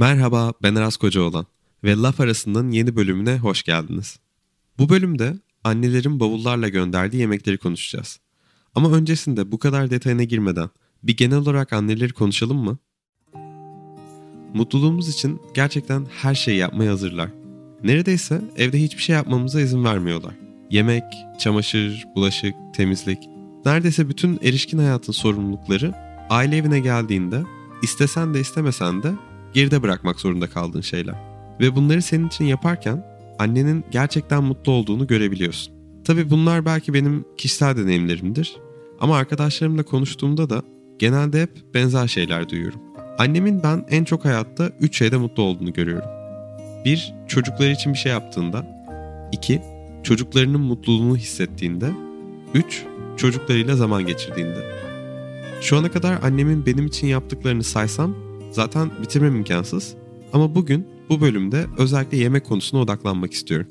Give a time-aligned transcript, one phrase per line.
[0.00, 1.46] Merhaba, ben Aras Kocaoğlan
[1.84, 4.18] ve Laf Arası'nın yeni bölümüne hoş geldiniz.
[4.78, 8.20] Bu bölümde annelerin bavullarla gönderdiği yemekleri konuşacağız.
[8.74, 10.70] Ama öncesinde bu kadar detayına girmeden
[11.02, 12.78] bir genel olarak anneleri konuşalım mı?
[14.54, 17.30] Mutluluğumuz için gerçekten her şeyi yapmaya hazırlar.
[17.84, 20.34] Neredeyse evde hiçbir şey yapmamıza izin vermiyorlar.
[20.70, 21.04] Yemek,
[21.38, 23.18] çamaşır, bulaşık, temizlik,
[23.64, 25.94] neredeyse bütün erişkin hayatın sorumlulukları
[26.30, 27.42] aile evine geldiğinde
[27.82, 29.12] istesen de istemesen de
[29.54, 31.14] geride bırakmak zorunda kaldığın şeyler.
[31.60, 33.04] Ve bunları senin için yaparken
[33.38, 35.74] annenin gerçekten mutlu olduğunu görebiliyorsun.
[36.04, 38.56] Tabi bunlar belki benim kişisel deneyimlerimdir.
[39.00, 40.62] Ama arkadaşlarımla konuştuğumda da
[40.98, 42.80] genelde hep benzer şeyler duyuyorum.
[43.18, 46.08] Annemin ben en çok hayatta 3 şeyde mutlu olduğunu görüyorum.
[46.84, 47.14] 1.
[47.28, 48.66] Çocukları için bir şey yaptığında.
[49.32, 49.62] 2.
[50.02, 51.90] Çocuklarının mutluluğunu hissettiğinde.
[52.54, 52.84] 3.
[53.16, 54.58] Çocuklarıyla zaman geçirdiğinde.
[55.60, 58.14] Şu ana kadar annemin benim için yaptıklarını saysam
[58.50, 59.94] zaten bitirmem imkansız.
[60.32, 63.68] Ama bugün bu bölümde özellikle yemek konusuna odaklanmak istiyorum.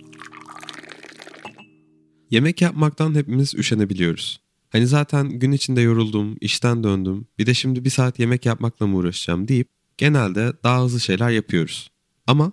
[2.32, 4.42] Yemek yapmaktan hepimiz üşenebiliyoruz.
[4.70, 8.96] Hani zaten gün içinde yoruldum, işten döndüm, bir de şimdi bir saat yemek yapmakla mı
[8.98, 9.68] uğraşacağım deyip
[9.98, 11.92] genelde daha hızlı şeyler yapıyoruz.
[12.28, 12.52] Ama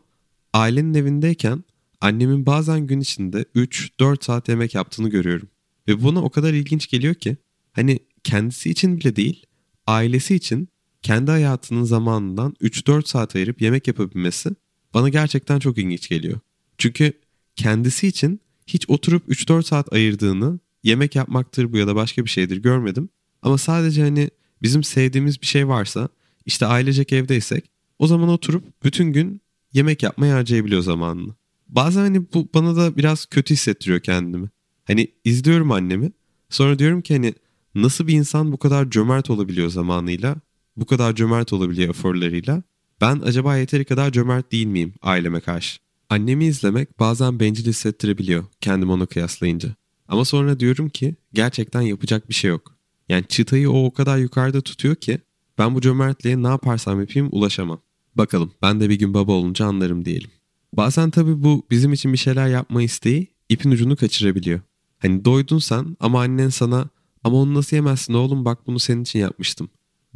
[0.52, 1.64] ailenin evindeyken
[2.00, 5.48] annemin bazen gün içinde 3-4 saat yemek yaptığını görüyorum.
[5.88, 7.36] Ve buna o kadar ilginç geliyor ki
[7.72, 9.46] hani kendisi için bile değil,
[9.86, 10.68] ailesi için
[11.04, 14.50] kendi hayatının zamanından 3-4 saat ayırıp yemek yapabilmesi
[14.94, 16.40] bana gerçekten çok ilginç geliyor.
[16.78, 17.12] Çünkü
[17.56, 22.56] kendisi için hiç oturup 3-4 saat ayırdığını yemek yapmaktır bu ya da başka bir şeydir
[22.56, 23.08] görmedim.
[23.42, 24.30] Ama sadece hani
[24.62, 26.08] bizim sevdiğimiz bir şey varsa
[26.46, 29.40] işte ailecek evdeysek o zaman oturup bütün gün
[29.72, 31.34] yemek yapmaya harcayabiliyor zamanını.
[31.68, 34.48] Bazen hani bu bana da biraz kötü hissettiriyor kendimi.
[34.84, 36.12] Hani izliyorum annemi
[36.50, 37.34] sonra diyorum ki hani
[37.74, 40.36] nasıl bir insan bu kadar cömert olabiliyor zamanıyla
[40.76, 42.62] bu kadar cömert olabiliyor eforlarıyla
[43.00, 45.78] ben acaba yeteri kadar cömert değil miyim aileme karşı?
[46.10, 49.68] Annemi izlemek bazen bencil hissettirebiliyor kendimi ona kıyaslayınca.
[50.08, 52.74] Ama sonra diyorum ki gerçekten yapacak bir şey yok.
[53.08, 55.18] Yani çıtayı o o kadar yukarıda tutuyor ki
[55.58, 57.80] ben bu cömertliğe ne yaparsam yapayım ulaşamam.
[58.14, 60.30] Bakalım ben de bir gün baba olunca anlarım diyelim.
[60.72, 64.60] Bazen tabii bu bizim için bir şeyler yapma isteği ipin ucunu kaçırabiliyor.
[64.98, 66.88] Hani doydun sen ama annen sana
[67.24, 69.68] ama onu nasıl yemezsin oğlum bak bunu senin için yapmıştım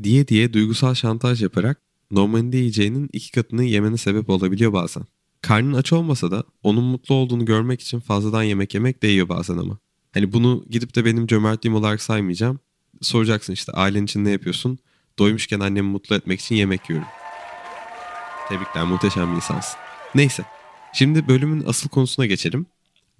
[0.02, 5.02] diye diye duygusal şantaj yaparak normalde yiyeceğinin iki katını yemene sebep olabiliyor bazen.
[5.42, 9.78] Karnın aç olmasa da onun mutlu olduğunu görmek için fazladan yemek yemek değiyor bazen ama.
[10.12, 12.58] Hani bunu gidip de benim cömertliğim olarak saymayacağım.
[13.00, 14.78] Soracaksın işte ailen için ne yapıyorsun?
[15.18, 17.08] Doymuşken annemi mutlu etmek için yemek yiyorum.
[18.48, 19.76] Tebrikler muhteşem bir insansın.
[20.14, 20.44] Neyse
[20.92, 22.66] şimdi bölümün asıl konusuna geçelim.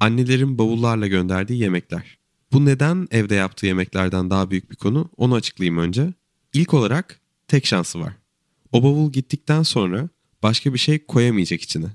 [0.01, 2.19] Annelerin bavullarla gönderdiği yemekler.
[2.53, 6.13] Bu neden evde yaptığı yemeklerden daha büyük bir konu onu açıklayayım önce.
[6.55, 8.13] İlk olarak tek şansı var.
[8.73, 10.09] O bavul gittikten sonra
[10.43, 11.87] başka bir şey koyamayacak içine.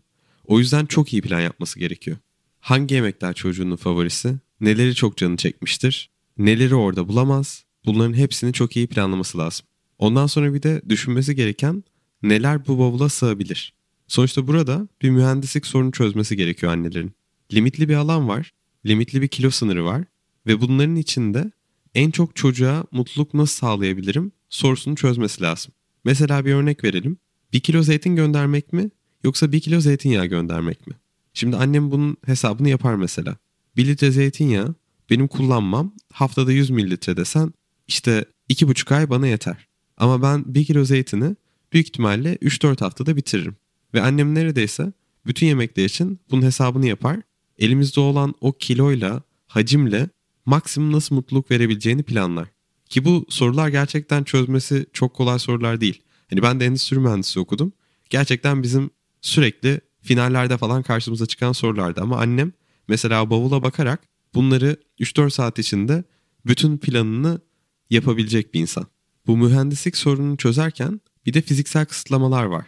[0.45, 2.17] O yüzden çok iyi plan yapması gerekiyor.
[2.59, 8.87] Hangi yemekler çocuğunun favorisi, neleri çok canı çekmiştir, neleri orada bulamaz, bunların hepsini çok iyi
[8.87, 9.65] planlaması lazım.
[9.97, 11.83] Ondan sonra bir de düşünmesi gereken
[12.23, 13.73] neler bu bavula sığabilir.
[14.07, 17.11] Sonuçta burada bir mühendislik sorunu çözmesi gerekiyor annelerin.
[17.53, 18.53] Limitli bir alan var,
[18.85, 20.03] limitli bir kilo sınırı var
[20.47, 21.51] ve bunların içinde
[21.95, 25.73] en çok çocuğa mutluluk nasıl sağlayabilirim sorusunu çözmesi lazım.
[26.05, 27.17] Mesela bir örnek verelim.
[27.53, 28.89] Bir kilo zeytin göndermek mi
[29.23, 30.93] yoksa bir kilo zeytinyağı göndermek mi?
[31.33, 33.37] Şimdi annem bunun hesabını yapar mesela.
[33.77, 34.75] Bir litre zeytinyağı
[35.09, 37.53] benim kullanmam haftada 100 mililitre desen
[37.87, 39.67] işte 2,5 ay bana yeter.
[39.97, 41.35] Ama ben 1 kilo zeytini
[41.73, 43.55] büyük ihtimalle 3-4 haftada bitiririm.
[43.93, 44.93] Ve annem neredeyse
[45.25, 47.19] bütün yemekler için bunun hesabını yapar.
[47.57, 50.09] Elimizde olan o kiloyla, hacimle
[50.45, 52.47] maksimum nasıl mutluluk verebileceğini planlar.
[52.93, 56.01] Ki bu sorular gerçekten çözmesi çok kolay sorular değil.
[56.29, 57.73] Hani ben de endüstri mühendisi okudum.
[58.09, 58.89] Gerçekten bizim
[59.21, 62.01] sürekli finallerde falan karşımıza çıkan sorulardı.
[62.01, 62.51] Ama annem
[62.87, 63.99] mesela bavula bakarak
[64.33, 66.03] bunları 3-4 saat içinde
[66.45, 67.41] bütün planını
[67.89, 68.87] yapabilecek bir insan.
[69.27, 72.65] Bu mühendislik sorununu çözerken bir de fiziksel kısıtlamalar var.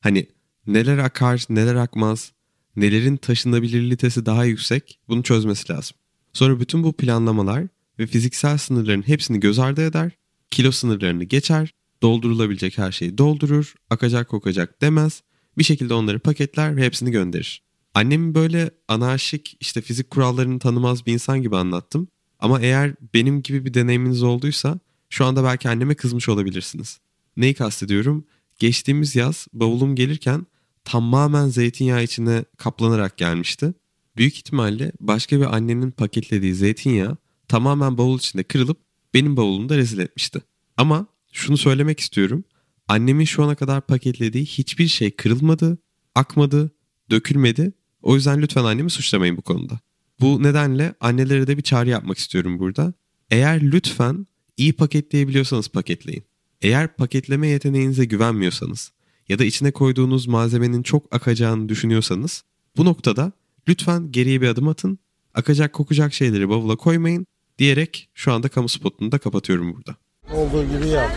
[0.00, 0.26] Hani
[0.66, 2.32] neler akar, neler akmaz,
[2.76, 5.96] nelerin taşınabilirliği daha yüksek bunu çözmesi lazım.
[6.32, 7.64] Sonra bütün bu planlamalar
[7.98, 10.12] ve fiziksel sınırların hepsini göz ardı eder,
[10.50, 15.22] kilo sınırlarını geçer, doldurulabilecek her şeyi doldurur, akacak kokacak demez,
[15.58, 17.62] bir şekilde onları paketler ve hepsini gönderir.
[17.94, 22.08] Annemi böyle anarşik işte fizik kurallarını tanımaz bir insan gibi anlattım.
[22.38, 24.78] Ama eğer benim gibi bir deneyiminiz olduysa
[25.10, 26.98] şu anda belki anneme kızmış olabilirsiniz.
[27.36, 28.24] Neyi kastediyorum?
[28.58, 30.46] Geçtiğimiz yaz bavulum gelirken
[30.84, 33.74] tamamen zeytinyağı içine kaplanarak gelmişti.
[34.16, 37.16] Büyük ihtimalle başka bir annenin paketlediği zeytinyağı
[37.48, 38.78] tamamen bavul içinde kırılıp
[39.14, 40.40] benim bavulumda rezil etmişti.
[40.76, 42.44] Ama şunu söylemek istiyorum.
[42.88, 45.78] Annemin şu ana kadar paketlediği hiçbir şey kırılmadı,
[46.14, 46.70] akmadı,
[47.10, 47.72] dökülmedi.
[48.02, 49.80] O yüzden lütfen annemi suçlamayın bu konuda.
[50.20, 52.92] Bu nedenle annelere de bir çağrı yapmak istiyorum burada.
[53.30, 56.24] Eğer lütfen iyi paketleyebiliyorsanız paketleyin.
[56.62, 58.92] Eğer paketleme yeteneğinize güvenmiyorsanız
[59.28, 62.44] ya da içine koyduğunuz malzemenin çok akacağını düşünüyorsanız
[62.76, 63.32] bu noktada
[63.68, 64.98] lütfen geriye bir adım atın.
[65.34, 67.26] Akacak kokacak şeyleri bavula koymayın
[67.58, 69.96] diyerek şu anda kamu spotunu da kapatıyorum burada.
[70.34, 71.10] Olduğu gibi yap.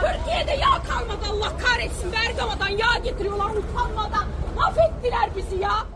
[0.00, 2.12] Türkiye'de yağ kalmadı Allah kahretsin.
[2.12, 4.28] Bergama'dan yağ getiriyorlar utanmadan.
[4.56, 5.86] Mahvettiler bizi ya.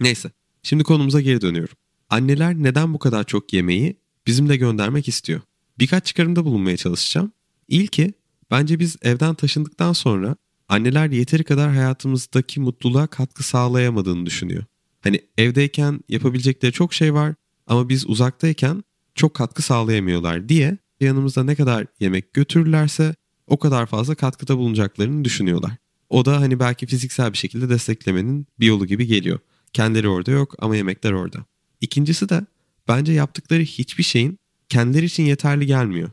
[0.00, 0.30] Neyse
[0.62, 1.74] şimdi konumuza geri dönüyorum.
[2.10, 3.96] Anneler neden bu kadar çok yemeği
[4.26, 5.40] bizimle göndermek istiyor?
[5.78, 7.32] Birkaç çıkarımda bulunmaya çalışacağım.
[7.68, 8.12] İlki
[8.50, 10.36] bence biz evden taşındıktan sonra
[10.68, 14.64] anneler yeteri kadar hayatımızdaki mutluluğa katkı sağlayamadığını düşünüyor.
[15.00, 17.34] Hani evdeyken yapabilecekleri çok şey var
[17.66, 18.84] ama biz uzaktayken
[19.16, 23.14] çok katkı sağlayamıyorlar diye yanımızda ne kadar yemek götürürlerse
[23.46, 25.72] o kadar fazla katkıda bulunacaklarını düşünüyorlar.
[26.08, 29.38] O da hani belki fiziksel bir şekilde desteklemenin bir yolu gibi geliyor.
[29.72, 31.44] Kendileri orada yok ama yemekler orada.
[31.80, 32.46] İkincisi de
[32.88, 36.10] bence yaptıkları hiçbir şeyin kendileri için yeterli gelmiyor.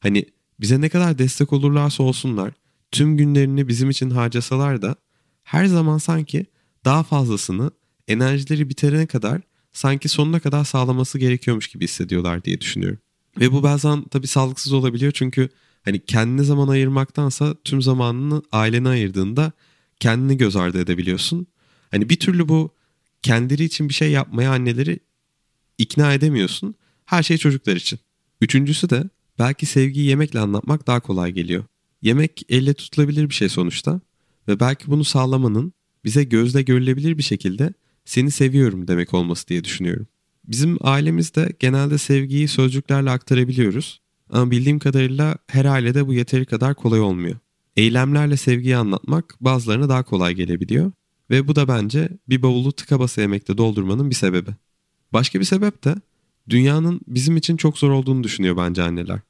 [0.00, 0.24] Hani
[0.60, 2.52] bize ne kadar destek olurlarsa olsunlar,
[2.90, 4.96] tüm günlerini bizim için harcasalar da
[5.42, 6.46] her zaman sanki
[6.84, 7.70] daha fazlasını
[8.08, 9.40] enerjileri biterene kadar
[9.76, 12.98] sanki sonuna kadar sağlaması gerekiyormuş gibi hissediyorlar diye düşünüyorum.
[13.40, 15.48] Ve bu bazen tabii sağlıksız olabiliyor çünkü
[15.84, 19.52] hani kendine zaman ayırmaktansa tüm zamanını ailene ayırdığında
[20.00, 21.46] kendini göz ardı edebiliyorsun.
[21.90, 22.74] Hani bir türlü bu
[23.22, 25.00] kendileri için bir şey yapmaya anneleri
[25.78, 26.74] ikna edemiyorsun.
[27.04, 27.98] Her şey çocuklar için.
[28.40, 29.04] Üçüncüsü de
[29.38, 31.64] belki sevgiyi yemekle anlatmak daha kolay geliyor.
[32.02, 34.00] Yemek elle tutulabilir bir şey sonuçta
[34.48, 35.72] ve belki bunu sağlamanın
[36.04, 37.72] bize gözle görülebilir bir şekilde
[38.06, 40.06] seni seviyorum demek olması diye düşünüyorum.
[40.44, 44.00] Bizim ailemizde genelde sevgiyi sözcüklerle aktarabiliyoruz
[44.30, 47.36] ama bildiğim kadarıyla her ailede bu yeteri kadar kolay olmuyor.
[47.76, 50.92] Eylemlerle sevgiyi anlatmak bazılarına daha kolay gelebiliyor
[51.30, 54.50] ve bu da bence bir bavulu tıka basa yemekte doldurmanın bir sebebi.
[55.12, 55.94] Başka bir sebep de
[56.48, 59.20] dünyanın bizim için çok zor olduğunu düşünüyor bence anneler.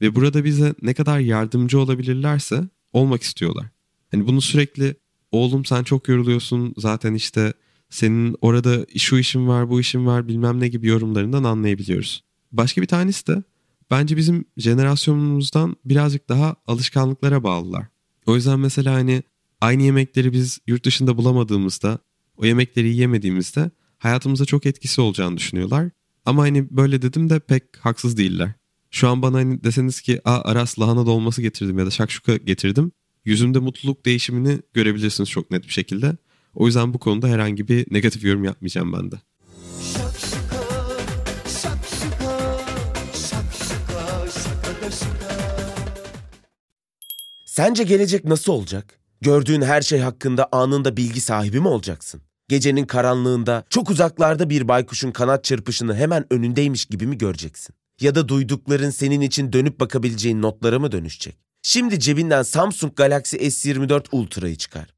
[0.00, 3.66] Ve burada bize ne kadar yardımcı olabilirlerse olmak istiyorlar.
[4.10, 4.96] Hani bunu sürekli
[5.32, 7.52] oğlum sen çok yoruluyorsun zaten işte
[7.90, 12.24] senin orada şu işin var bu işin var bilmem ne gibi yorumlarından anlayabiliyoruz.
[12.52, 13.42] Başka bir tanesi de
[13.90, 17.86] bence bizim jenerasyonumuzdan birazcık daha alışkanlıklara bağlılar.
[18.26, 19.22] O yüzden mesela hani
[19.60, 21.98] aynı yemekleri biz yurt dışında bulamadığımızda
[22.36, 25.90] o yemekleri yiyemediğimizde hayatımıza çok etkisi olacağını düşünüyorlar.
[26.24, 28.52] Ama hani böyle dedim de pek haksız değiller.
[28.90, 32.92] Şu an bana hani deseniz ki Aa, Aras lahana dolması getirdim ya da şakşuka getirdim.
[33.24, 36.16] Yüzümde mutluluk değişimini görebilirsiniz çok net bir şekilde.
[36.58, 39.16] O yüzden bu konuda herhangi bir negatif yorum yapmayacağım ben de.
[47.46, 48.98] Sence gelecek nasıl olacak?
[49.20, 52.20] Gördüğün her şey hakkında anında bilgi sahibi mi olacaksın?
[52.48, 57.74] Gecenin karanlığında çok uzaklarda bir baykuşun kanat çırpışını hemen önündeymiş gibi mi göreceksin?
[58.00, 61.36] Ya da duydukların senin için dönüp bakabileceğin notlara mı dönüşecek?
[61.62, 64.97] Şimdi cebinden Samsung Galaxy S24 Ultra'yı çıkar.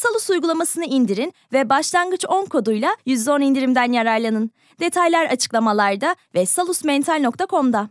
[0.00, 4.50] Salus uygulamasını indirin ve başlangıç 10 koduyla %10 indirimden yararlanın.
[4.80, 7.90] Detaylar açıklamalarda ve salusmental.com'da.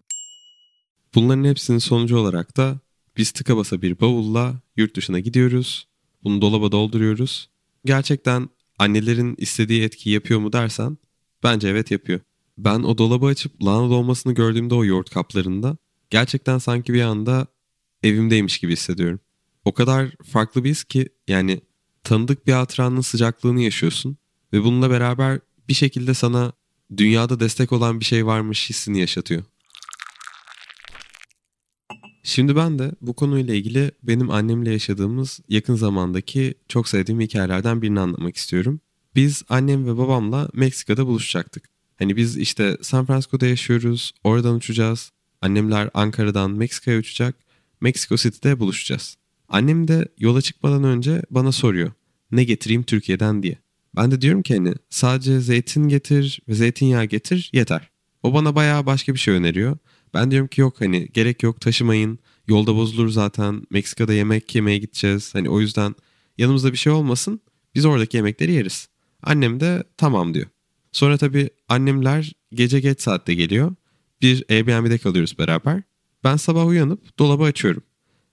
[1.15, 2.79] Bunların hepsinin sonucu olarak da
[3.17, 5.87] biz tıka basa bir bavulla yurt dışına gidiyoruz.
[6.23, 7.49] Bunu dolaba dolduruyoruz.
[7.85, 8.49] Gerçekten
[8.79, 10.97] annelerin istediği etkiyi yapıyor mu dersen
[11.43, 12.19] bence evet yapıyor.
[12.57, 15.77] Ben o dolabı açıp lahana dolmasını gördüğümde o yoğurt kaplarında
[16.09, 17.47] gerçekten sanki bir anda
[18.03, 19.19] evimdeymiş gibi hissediyorum.
[19.65, 21.61] O kadar farklı bir his ki yani
[22.09, 24.17] tanıdık bir hatıranın sıcaklığını yaşıyorsun
[24.53, 26.53] ve bununla beraber bir şekilde sana
[26.97, 29.43] dünyada destek olan bir şey varmış hissini yaşatıyor.
[32.23, 37.99] Şimdi ben de bu konuyla ilgili benim annemle yaşadığımız yakın zamandaki çok sevdiğim hikayelerden birini
[37.99, 38.81] anlatmak istiyorum.
[39.15, 41.69] Biz annem ve babamla Meksika'da buluşacaktık.
[41.99, 45.11] Hani biz işte San Francisco'da yaşıyoruz, oradan uçacağız.
[45.41, 47.35] Annemler Ankara'dan Meksika'ya uçacak,
[47.81, 49.15] Meksiko City'de buluşacağız.
[49.49, 51.91] Annem de yola çıkmadan önce bana soruyor.
[52.31, 53.57] Ne getireyim Türkiye'den diye.
[53.95, 57.89] Ben de diyorum ki hani sadece zeytin getir ve zeytinyağı getir yeter.
[58.23, 59.77] O bana bayağı başka bir şey öneriyor.
[60.13, 62.19] Ben diyorum ki yok hani gerek yok taşımayın.
[62.47, 63.61] Yolda bozulur zaten.
[63.69, 65.35] Meksika'da yemek yemeye gideceğiz.
[65.35, 65.95] Hani o yüzden
[66.37, 67.41] yanımızda bir şey olmasın.
[67.75, 68.89] Biz oradaki yemekleri yeriz.
[69.23, 70.47] Annem de tamam diyor.
[70.91, 73.75] Sonra tabii annemler gece geç saatte geliyor.
[74.21, 75.83] Bir Airbnb'de kalıyoruz beraber.
[76.23, 77.83] Ben sabah uyanıp dolabı açıyorum.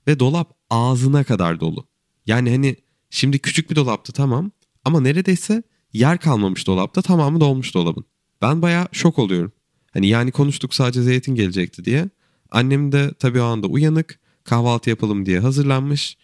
[0.07, 1.87] Ve dolap ağzına kadar dolu.
[2.27, 2.77] Yani hani
[3.17, 4.51] şimdi küçük bir dolaptı tamam.
[4.85, 8.05] Ama neredeyse yer kalmamış dolapta tamamı dolmuş dolabın.
[8.43, 9.53] Ben bayağı şok oluyorum.
[9.93, 12.09] Hani yani konuştuk sadece zeytin gelecekti diye.
[12.51, 16.17] Annem de tabii o anda uyanık kahvaltı yapalım diye hazırlanmış.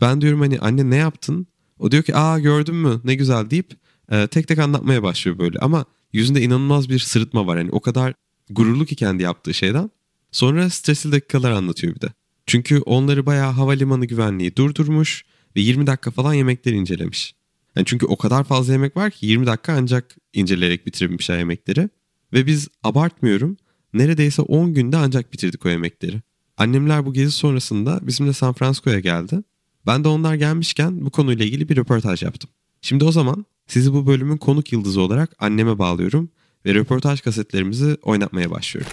[0.00, 1.46] Ben diyorum hani anne ne yaptın?
[1.78, 3.76] O diyor ki aa gördün mü ne güzel deyip
[4.10, 5.58] e, tek tek anlatmaya başlıyor böyle.
[5.58, 7.56] Ama yüzünde inanılmaz bir sırıtma var.
[7.56, 8.14] Yani o kadar
[8.50, 9.90] gururlu ki kendi yaptığı şeyden.
[10.32, 12.08] Sonra stresli dakikalar anlatıyor bir de.
[12.46, 15.24] Çünkü onları bayağı havalimanı güvenliği durdurmuş
[15.56, 17.34] ve 20 dakika falan yemekleri incelemiş.
[17.76, 21.88] Yani çünkü o kadar fazla yemek var ki 20 dakika ancak inceleyerek bitirebilmişler yemekleri.
[22.32, 23.56] Ve biz abartmıyorum
[23.94, 26.22] neredeyse 10 günde ancak bitirdik o yemekleri.
[26.56, 29.42] Annemler bu gezi sonrasında bizimle San Francisco'ya geldi.
[29.86, 32.50] Ben de onlar gelmişken bu konuyla ilgili bir röportaj yaptım.
[32.82, 36.30] Şimdi o zaman sizi bu bölümün konuk yıldızı olarak anneme bağlıyorum
[36.66, 38.92] ve röportaj kasetlerimizi oynatmaya başlıyorum.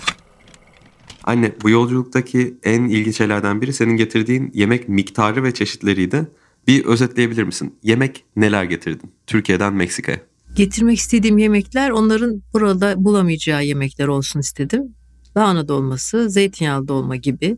[1.24, 6.28] Anne bu yolculuktaki en ilginç şeylerden biri senin getirdiğin yemek miktarı ve çeşitleriydi.
[6.68, 7.76] Bir özetleyebilir misin?
[7.84, 10.20] Yemek neler getirdin Türkiye'den Meksika'ya?
[10.56, 14.96] Getirmek istediğim yemekler onların burada bulamayacağı yemekler olsun istedim.
[15.38, 17.58] Lahana dolması, zeytinyağlı dolma gibi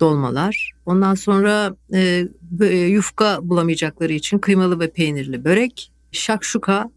[0.00, 0.72] dolmalar.
[0.86, 2.28] Ondan sonra e,
[2.68, 6.90] yufka bulamayacakları için kıymalı ve peynirli börek, şakşuka,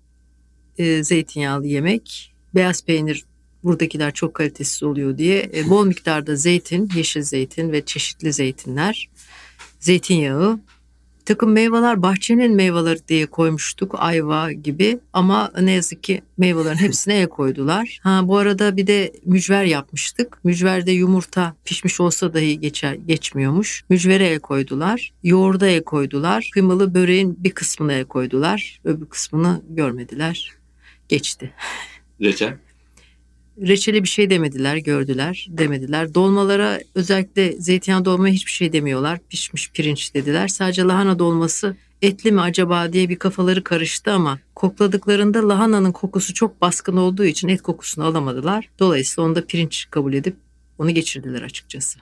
[0.77, 3.25] e, zeytinyağlı yemek, beyaz peynir
[3.63, 9.09] buradakiler çok kalitesiz oluyor diye e, bol miktarda zeytin, yeşil zeytin ve çeşitli zeytinler,
[9.79, 10.59] zeytinyağı,
[11.29, 17.27] takım meyveler bahçenin meyveleri diye koymuştuk ayva gibi ama ne yazık ki meyvelerin hepsine el
[17.27, 17.99] koydular.
[18.03, 20.39] Ha bu arada bir de mücver yapmıştık.
[20.43, 23.83] Mücverde yumurta pişmiş olsa dahi geçer geçmiyormuş.
[23.89, 25.13] Mücvere el koydular.
[25.23, 26.49] Yoğurda el koydular.
[26.53, 28.81] Kıymalı böreğin bir kısmına el koydular.
[28.83, 30.51] Öbür kısmını görmediler.
[31.09, 31.51] Geçti.
[32.21, 32.57] Reçel?
[33.67, 36.13] Reçeli bir şey demediler, gördüler, demediler.
[36.13, 39.19] Dolmalara özellikle zeytinyağı dolmaya hiçbir şey demiyorlar.
[39.29, 40.47] Pişmiş pirinç dediler.
[40.47, 46.61] Sadece lahana dolması etli mi acaba diye bir kafaları karıştı ama kokladıklarında lahananın kokusu çok
[46.61, 48.69] baskın olduğu için et kokusunu alamadılar.
[48.79, 50.35] Dolayısıyla onu da pirinç kabul edip
[50.77, 51.99] onu geçirdiler açıkçası.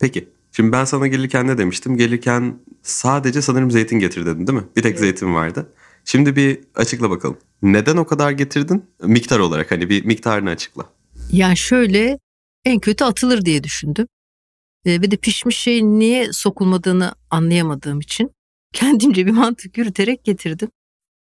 [0.00, 0.28] Peki.
[0.56, 1.96] Şimdi ben sana gelirken ne demiştim?
[1.96, 4.64] Gelirken sadece sanırım zeytin getir dedin değil mi?
[4.76, 5.00] Bir tek evet.
[5.00, 5.66] zeytin vardı.
[6.04, 7.36] Şimdi bir açıkla bakalım.
[7.62, 8.84] Neden o kadar getirdin?
[9.02, 10.88] Miktar olarak hani bir miktarını açıkla.
[11.32, 12.18] Yani şöyle
[12.64, 14.06] en kötü atılır diye düşündüm.
[14.84, 18.30] Ee, ve de pişmiş şey niye sokulmadığını anlayamadığım için
[18.72, 20.68] kendimce bir mantık yürüterek getirdim.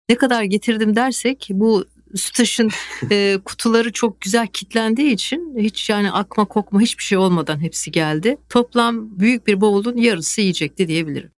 [0.09, 2.69] Ne kadar getirdim dersek bu Sütaş'ın
[3.11, 8.37] e, kutuları çok güzel kitlendiği için hiç yani akma kokma hiçbir şey olmadan hepsi geldi.
[8.49, 11.31] Toplam büyük bir bavulun yarısı yiyecekti diyebilirim.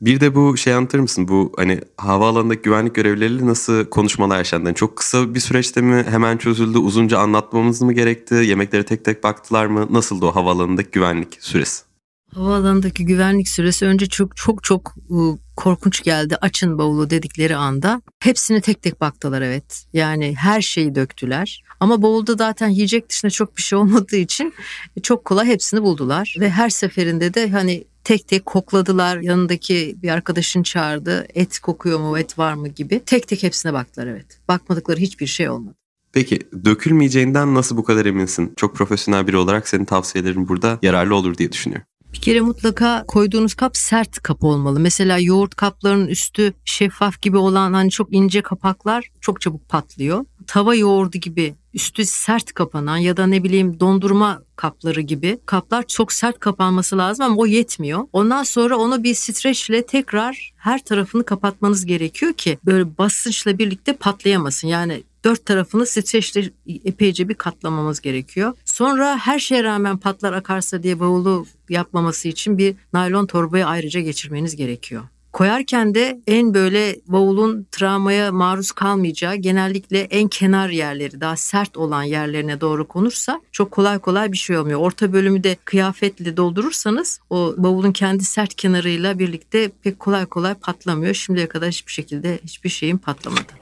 [0.00, 1.28] Bir de bu şey anlatır mısın?
[1.28, 4.66] Bu hani havaalanındaki güvenlik görevlileriyle nasıl konuşmalar yaşandın?
[4.66, 6.78] Yani çok kısa bir süreçte mi hemen çözüldü?
[6.78, 8.34] Uzunca anlatmamız mı gerekti?
[8.34, 9.86] Yemeklere tek tek baktılar mı?
[9.90, 11.87] Nasıldı o havaalanındaki güvenlik süresi?
[12.34, 16.36] Havaalanındaki güvenlik süresi önce çok çok çok ıı, korkunç geldi.
[16.40, 19.86] Açın bavulu dedikleri anda hepsini tek tek baktılar evet.
[19.92, 21.62] Yani her şeyi döktüler.
[21.80, 24.54] Ama bavulda zaten yiyecek dışında çok bir şey olmadığı için
[25.02, 26.36] çok kolay hepsini buldular.
[26.40, 29.18] Ve her seferinde de hani tek tek kokladılar.
[29.18, 31.26] Yanındaki bir arkadaşın çağırdı.
[31.34, 33.00] Et kokuyor mu, et var mı gibi.
[33.06, 34.40] Tek tek hepsine baktılar evet.
[34.48, 35.74] Bakmadıkları hiçbir şey olmadı.
[36.12, 38.52] Peki dökülmeyeceğinden nasıl bu kadar eminsin?
[38.56, 41.86] Çok profesyonel biri olarak senin tavsiyelerin burada yararlı olur diye düşünüyorum.
[42.12, 44.80] Bir kere mutlaka koyduğunuz kap sert kap olmalı.
[44.80, 50.24] Mesela yoğurt kaplarının üstü şeffaf gibi olan hani çok ince kapaklar çok çabuk patlıyor.
[50.46, 56.12] Tava yoğurdu gibi üstü sert kapanan ya da ne bileyim dondurma kapları gibi kaplar çok
[56.12, 58.04] sert kapanması lazım ama o yetmiyor.
[58.12, 64.68] Ondan sonra onu bir streçle tekrar her tarafını kapatmanız gerekiyor ki böyle basınçla birlikte patlayamasın.
[64.68, 66.50] Yani dört tarafını streçle
[66.84, 68.52] epeyce bir katlamamız gerekiyor.
[68.64, 74.56] Sonra her şeye rağmen patlar akarsa diye bavulu yapmaması için bir naylon torbaya ayrıca geçirmeniz
[74.56, 75.02] gerekiyor.
[75.32, 82.02] Koyarken de en böyle bavulun travmaya maruz kalmayacağı genellikle en kenar yerleri daha sert olan
[82.02, 84.80] yerlerine doğru konursa çok kolay kolay bir şey olmuyor.
[84.80, 91.14] Orta bölümü de kıyafetle doldurursanız o bavulun kendi sert kenarıyla birlikte pek kolay kolay patlamıyor.
[91.14, 93.52] Şimdiye kadar hiçbir şekilde hiçbir şeyin patlamadı.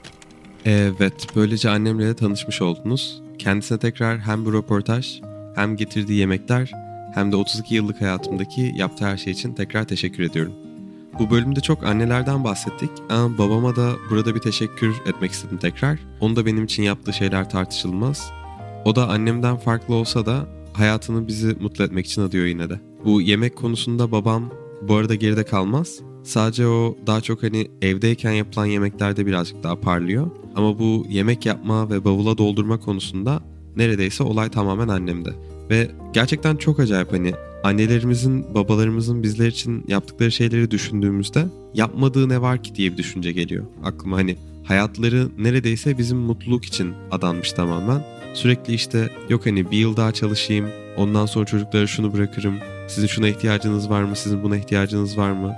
[0.69, 3.21] Evet, böylece annemle de tanışmış oldunuz.
[3.39, 5.21] Kendisine tekrar hem bu röportaj
[5.55, 6.71] hem getirdiği yemekler
[7.13, 10.53] hem de 32 yıllık hayatımdaki yaptığı her şey için tekrar teşekkür ediyorum.
[11.19, 15.99] Bu bölümde çok annelerden bahsettik ama babama da burada bir teşekkür etmek istedim tekrar.
[16.19, 18.31] Onun da benim için yaptığı şeyler tartışılmaz.
[18.85, 22.79] O da annemden farklı olsa da hayatını bizi mutlu etmek için adıyor yine de.
[23.05, 25.99] Bu yemek konusunda babam bu arada geride kalmaz.
[26.23, 30.31] Sadece o daha çok hani evdeyken yapılan yemeklerde birazcık daha parlıyor.
[30.57, 33.39] Ama bu yemek yapma ve bavula doldurma konusunda
[33.75, 35.29] neredeyse olay tamamen annemde.
[35.69, 37.33] Ve gerçekten çok acayip hani
[37.63, 43.65] annelerimizin, babalarımızın bizler için yaptıkları şeyleri düşündüğümüzde yapmadığı ne var ki diye bir düşünce geliyor
[43.83, 44.17] aklıma.
[44.17, 48.05] Hani hayatları neredeyse bizim mutluluk için adanmış tamamen.
[48.33, 50.65] Sürekli işte yok hani bir yıl daha çalışayım,
[50.97, 52.55] ondan sonra çocuklara şunu bırakırım,
[52.87, 55.55] sizin şuna ihtiyacınız var mı, sizin buna ihtiyacınız var mı?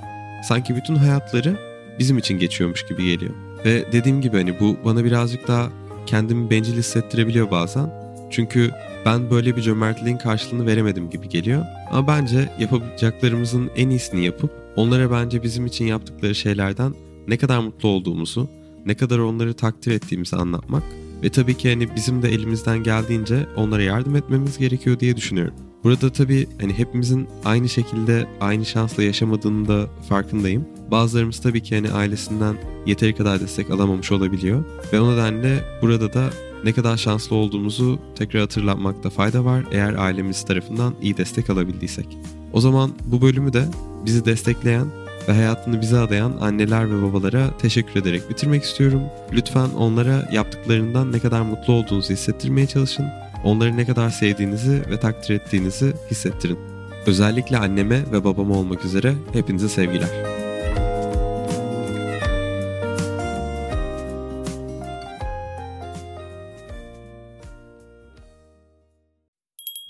[0.48, 1.60] Sanki bütün hayatları
[2.00, 3.49] bizim için geçiyormuş gibi geliyor.
[3.66, 5.70] Ve dediğim gibi hani bu bana birazcık daha
[6.06, 7.94] kendimi bencil hissettirebiliyor bazen.
[8.30, 8.72] Çünkü
[9.06, 11.66] ben böyle bir cömertliğin karşılığını veremedim gibi geliyor.
[11.92, 16.94] Ama bence yapabileceklerimizin en iyisini yapıp onlara bence bizim için yaptıkları şeylerden
[17.28, 18.50] ne kadar mutlu olduğumuzu,
[18.86, 20.84] ne kadar onları takdir ettiğimizi anlatmak
[21.24, 25.54] ve tabii ki hani bizim de elimizden geldiğince onlara yardım etmemiz gerekiyor diye düşünüyorum.
[25.84, 30.65] Burada tabii hani hepimizin aynı şekilde aynı şansla yaşamadığını da farkındayım.
[30.91, 34.63] Bazılarımız tabii ki hani ailesinden yeteri kadar destek alamamış olabiliyor.
[34.93, 36.30] Ve o nedenle burada da
[36.63, 42.17] ne kadar şanslı olduğumuzu tekrar hatırlatmakta fayda var eğer ailemiz tarafından iyi destek alabildiysek.
[42.54, 43.65] O zaman bu bölümü de
[44.06, 44.86] bizi destekleyen
[45.28, 49.02] ve hayatını bize adayan anneler ve babalara teşekkür ederek bitirmek istiyorum.
[49.34, 53.06] Lütfen onlara yaptıklarından ne kadar mutlu olduğunuzu hissettirmeye çalışın.
[53.43, 56.60] Onları ne kadar sevdiğinizi ve takdir ettiğinizi hissettirin.
[57.06, 60.38] Özellikle anneme ve babama olmak üzere hepinize sevgiler.